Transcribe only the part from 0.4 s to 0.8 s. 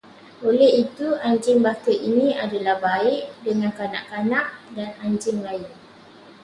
Oleh